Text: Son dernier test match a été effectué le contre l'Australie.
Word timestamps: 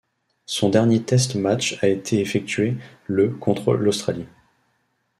Son 0.47 0.69
dernier 0.69 1.03
test 1.03 1.35
match 1.35 1.77
a 1.83 1.87
été 1.87 2.21
effectué 2.21 2.75
le 3.07 3.29
contre 3.29 3.73
l'Australie. 3.73 4.25